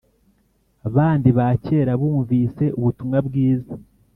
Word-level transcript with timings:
bandi 0.95 1.29
ba 1.37 1.47
kera 1.63 1.93
bumvise 1.99 2.65
ubutumwa 2.79 3.17
bwiza 3.27 3.73